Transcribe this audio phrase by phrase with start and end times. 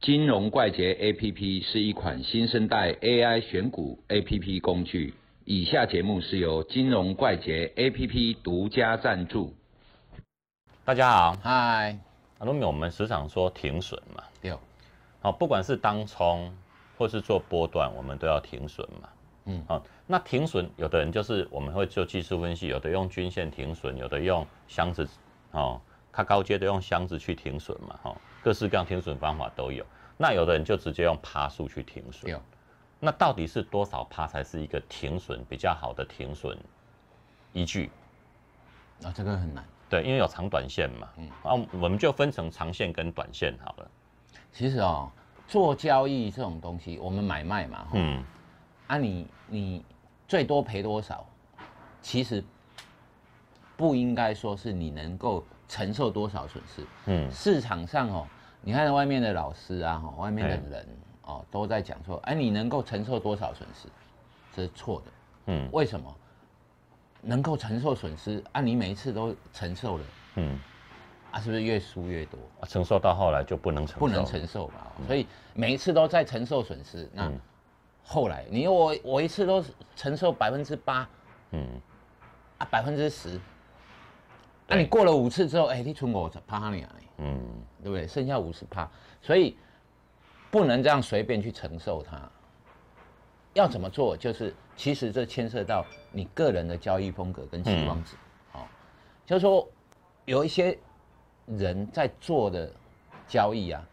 [0.00, 5.12] 金融怪杰 APP 是一款新生代 AI 选股 APP 工具。
[5.44, 9.54] 以下节目是由金融怪杰 APP 独家赞助。
[10.86, 11.98] 大家好，嗨，
[12.38, 14.58] 阿罗米，我们时常说停损嘛，六，
[15.20, 16.50] 好，不管是当冲
[16.96, 19.08] 或是做波段，我们都要停损嘛。
[19.44, 25.06] 嗯，好，那停损，有的人就是我们会做技术分析，有的用均线停损，有的用箱子，
[25.50, 25.78] 哦，
[26.10, 29.84] 它高阶的用箱子去停损嘛，哈、各式各样停损方法都有。
[30.16, 32.30] 那有的人就直接用趴数去停损。
[32.30, 32.40] 六，
[32.98, 36.56] 那到底是多少趴才是一个停损比较好的停损
[37.52, 37.90] 依据？
[39.02, 39.64] 啊，这个很难。
[39.88, 43.90] 对，因为有长短线嘛，嗯，啊，我们就分成长线跟短线好了。
[44.52, 45.10] 其实哦，
[45.48, 48.22] 做交易这种东西，我们买卖嘛，嗯，
[48.86, 49.84] 啊你，你
[50.28, 51.26] 最多赔多少？
[52.02, 52.44] 其实
[53.76, 56.84] 不应该说是你能够承受多少损失。
[57.06, 58.26] 嗯市场上哦，
[58.60, 60.86] 你看外面的老师啊，哈，外面的人
[61.22, 63.88] 哦，都在讲说，哎，你能够承受多少损失？
[64.52, 65.12] 这是错的。
[65.46, 66.14] 嗯为什么？
[67.22, 68.60] 能够承受损失啊？
[68.60, 70.04] 你每一次都承受了
[70.36, 70.58] 嗯，
[71.30, 72.38] 啊，是不是越输越多？
[72.60, 77.08] 啊承受到后来就不能承受，不能承受嘛，所以每一次都在承受损失。
[77.12, 77.40] 那嗯
[78.02, 79.62] 后来你我我一次都
[79.94, 81.08] 承受百分之八
[81.52, 81.64] 嗯，
[82.58, 83.38] 啊，百分之十，
[84.70, 87.40] 那、对你过了五次之后，哎、你存我趴你啊，嗯
[87.82, 88.06] 对不对？
[88.06, 88.88] 剩下五十趴，
[89.20, 89.56] 所以
[90.50, 92.30] 不能这样随便去承受它。
[93.52, 94.16] 要怎么做？
[94.16, 98.14] 就是其实这牵涉到你个人的交易风格跟期望值。
[98.52, 98.68] 好、
[99.26, 99.68] 就是说
[100.24, 100.78] 有一些
[101.46, 102.72] 人在做的
[103.26, 103.84] 交易啊，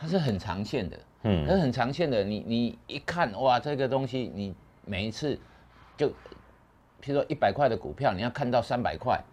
[0.00, 4.52] 它是很长线的，嗯它是很长线的，你你一看哇，这个东西你
[4.84, 5.38] 每一次
[5.96, 6.08] 就，
[7.00, 9.24] 譬如说一百块的股票，你要看到三百块，嗯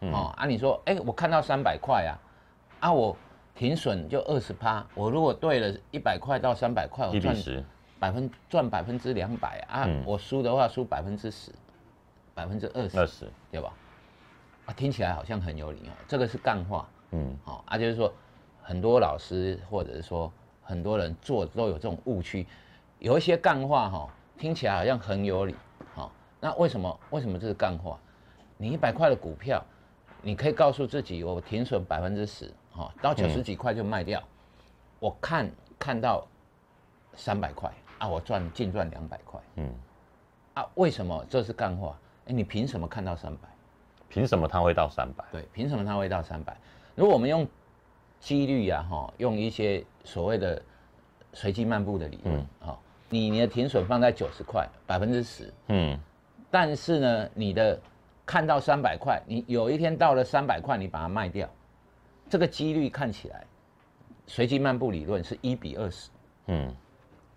[0.00, 2.12] 哦啊，你说哎、我看到三百块啊，
[2.80, 3.16] 啊我
[3.54, 7.64] 停损就二十趴，我如果对了一百块到三百块，我赚十，
[7.98, 11.50] 百分赚百分之两百啊，嗯我输的话输百分之十，
[12.34, 13.72] 百分之二十二，十，对吧？
[14.66, 16.88] 啊，听起来好像很有理哦，这个是干话。
[17.10, 18.12] 嗯好、啊，就是说
[18.62, 20.30] 很多老师或者是说
[20.62, 22.46] 很多人做都有这种误区，
[22.98, 24.08] 有一些干话哈、
[24.38, 25.54] 听起来好像很有理，
[25.94, 27.98] 好、那为什么为什么这是干话？
[28.58, 29.64] 你一百块的股票，
[30.22, 34.22] 你可以告诉自己我停损百分之十，哈，到九十几块就卖掉，
[34.98, 36.26] 我看看到
[37.14, 39.72] 三百块啊，我赚净赚两百块嗯，
[40.54, 41.98] 啊，为什么这是干话？
[42.26, 43.48] 哎，你凭什么看到三百？
[44.08, 45.24] 凭什么它会到三百？
[45.30, 46.56] 对，凭什么它会到三百？
[46.94, 47.46] 如果我们用
[48.18, 50.60] 几率呀、哈，用一些所谓的
[51.32, 55.98] 随机漫步的理论，哈、你你的停损放在九十块，百分之十，嗯
[56.50, 57.78] 但是呢，你的
[58.28, 61.48] 看到三百块，你有一天到了三百块，你把它卖掉，
[62.28, 63.42] 这个几率看起来，
[64.26, 66.10] 随机漫步理论是一比二十，
[66.48, 66.76] 嗯，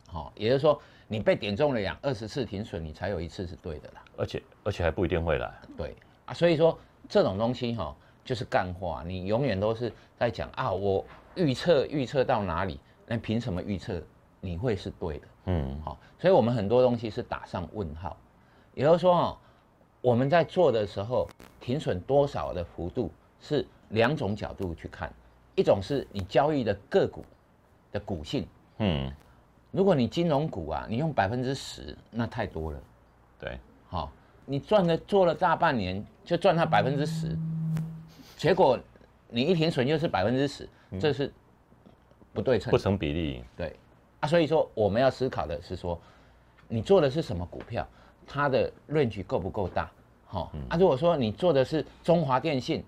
[0.10, 4.04] 好，也就是说，你被点中了两二十次停损，你才有一次是对的啦。
[4.18, 14.04] 而且而且还不一定会来，对啊，所以说这种东西哈、就是干话，你永远都是在讲啊，我预测预测到哪里，那凭什么预测
[14.42, 15.28] 你会是对的？
[15.46, 15.82] 嗯。
[15.86, 18.18] 好、所以我们很多东西是打上问号，
[18.74, 19.38] 也就是说哈、
[20.02, 21.28] 我们在做的时候，
[21.60, 25.14] 停损多少的幅度是两种角度去看，
[25.56, 27.24] 一种是你交易的个股
[27.92, 28.48] 的股性，
[28.80, 29.12] 嗯，
[29.70, 32.80] 如果你金融股啊，你用百分之十，那太多了。
[33.40, 34.12] 对，好、
[34.46, 37.38] 你赚了做了大半年，就赚它百分之十，
[38.38, 38.80] 结果
[39.30, 40.68] 你一停损又是百分之十，
[41.00, 41.32] 这是
[42.34, 42.78] 不对称不。
[42.78, 43.76] 成比例，对
[44.20, 46.00] 啊，所以说我们要思考的是说，
[46.68, 47.88] 你做的是什么股票，
[48.26, 49.92] 它的 range 够不够大？
[50.26, 52.84] 好、啊，如果说你做的是中华电信，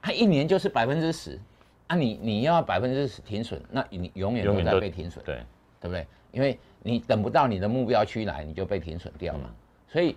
[0.00, 1.38] 它一年就是百分之十，
[1.88, 5.24] 啊你，你要百分之十停损，那你永远都在被停损。
[5.24, 5.44] 对，
[5.80, 6.06] 对不对？
[6.30, 9.50] 因为你等不到你的目标区来，你就被停损掉嘛。
[9.88, 10.14] 所以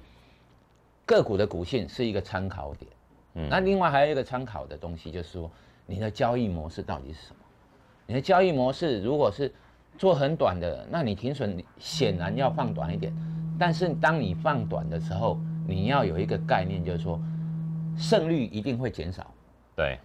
[1.06, 2.91] 个股的股性是一个参考点。
[3.35, 5.49] 嗯那另外还有一个参考的东西，就是说
[5.85, 7.38] 你的交易模式到底是什么？
[8.05, 9.52] 你的交易模式如果是
[9.97, 13.14] 做很短的，那你停损显然要放短一点。
[13.59, 17.20] 但是当你放短的时候，你要有一个概念，就是说
[17.97, 19.29] 胜率一定会减少。
[19.76, 20.00] 对，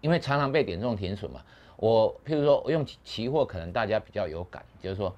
[0.00, 1.40] 因为常常被点中停损嘛。
[1.76, 5.14] 我譬如说，我用期期货，可能大家比较有感，就是说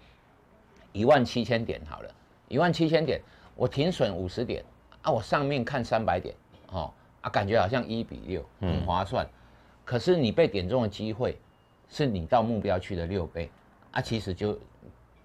[0.92, 2.14] 一万七千点好了，
[2.48, 3.20] 一万七千点，
[3.56, 4.64] 我停损五十点
[5.02, 6.34] 啊，我上面看三百点，
[6.68, 9.26] 哦啊，感觉好像一比六，很划算。
[9.84, 11.38] 可是你被点中的机会
[11.88, 13.50] 是你到目标区的六倍
[13.92, 14.58] 啊，其实就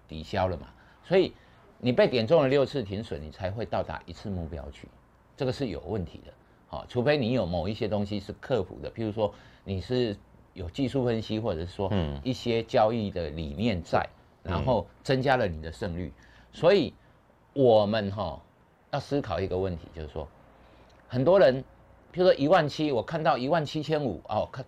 [0.08, 0.68] 抵消了嘛。
[1.04, 1.34] 所以
[1.78, 4.88] 你被点中了六次停损，你才会到达一次目标区，
[5.36, 6.32] 这个是有问题的。
[6.68, 9.32] 好、除非你有某一些东西是克服的，譬如说
[9.62, 10.16] 你是
[10.52, 14.04] 有技术分析，或者是说嗯一些交易的理念在，
[14.42, 16.12] 然后增加了你的胜率。
[16.52, 16.92] 所以
[17.52, 18.42] 我们哈
[18.90, 20.26] 要思考一个问题，就是说，
[21.06, 21.62] 很多人，
[22.12, 24.64] 譬如说一万七，我看到一万七千五哦，看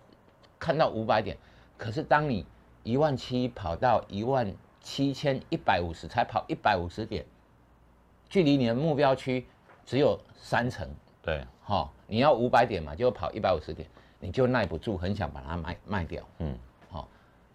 [0.57, 1.35] 看到五百点，
[1.77, 2.45] 可是当你
[2.83, 7.25] 一万七跑到一万七千一百五十，才跑一百五十点，
[8.29, 9.45] 距离你的目标区
[9.85, 10.87] 只有三成，
[11.21, 13.87] 对，哈、你要五百点嘛，就跑一百五十点，
[14.19, 16.23] 你就耐不住，很想把它卖卖掉。
[16.39, 16.57] 嗯，
[16.89, 17.07] 好、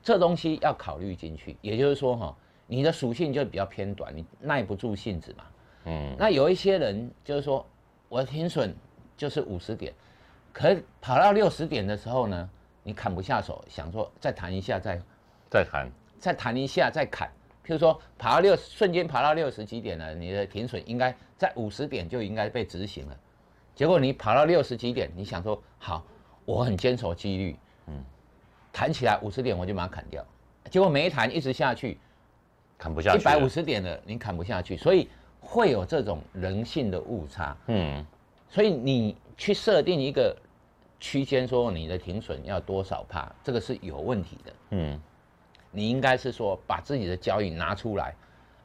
[0.03, 1.57] 这东西要考虑进去。
[1.61, 2.37] 也就是说，哈、
[2.67, 5.45] 你的属性就比较偏短，你耐不住性子嘛。
[5.87, 7.67] 嗯，那有一些人就是说，
[8.09, 8.75] 我的停损
[9.17, 9.93] 就是五十点，
[10.53, 12.51] 可跑到六十点的时候呢，
[12.83, 15.01] 你砍不下手，想说再弹一下再
[15.51, 15.91] 再谈，
[16.25, 17.29] 再弹一下再砍。
[17.63, 23.17] 譬如说爬到六，瞬间爬到六十几点了，你的停损应该在五十点就应该被执行了。
[23.75, 26.03] 结果你爬到六十几点，你想说好，
[26.47, 27.57] 我很坚守纪律，
[27.89, 28.03] 嗯，
[28.73, 30.25] 弹起来五十点我就把它砍掉，
[30.71, 31.99] 结果没弹一直下去，
[32.79, 35.11] 砍不下去，一百五十点了你砍不下去，所以
[35.43, 37.55] 会有这种人性的误差。
[37.67, 38.03] 嗯，
[38.49, 40.35] 所以你去设定一个
[40.99, 44.53] 区间，说你的停损要多少帕，这个是有问题的。
[44.71, 45.01] 嗯，
[45.75, 48.15] 你应该是说把自己的交易拿出来，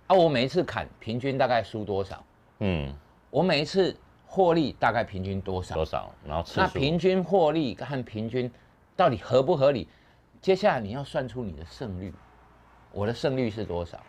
[0.06, 2.24] 啊，我每一次砍平均大概输多少？
[2.60, 2.94] 嗯，
[3.32, 3.96] 我每一次
[4.28, 5.84] 获利大概平均多少多？
[5.84, 6.14] 少？
[6.24, 8.50] 然后次那，平均获利和平均
[8.96, 9.88] 到底合不合理？
[10.40, 12.14] 接下来你要算出你的胜率，
[12.92, 14.00] 我的胜率是多少？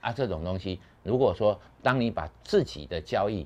[0.00, 3.44] 啊，这种东西，如果说当你把自己的交易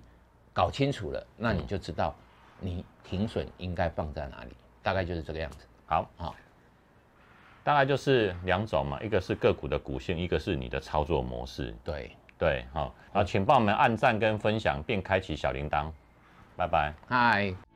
[0.52, 2.14] 搞清楚了，那你就知道
[2.60, 4.50] 你停损应该放在哪里，
[4.82, 5.66] 大概就是这个样子。
[5.86, 6.36] 好，好，
[7.62, 11.74] 大概就是两种嘛，一个是个股的股性，一个是你的操作模式。
[11.84, 15.90] 对，对，好，啊，请帮我们按赞跟分享，并开启小铃铛，
[16.56, 16.92] 拜拜。
[17.08, 17.69] 嗨。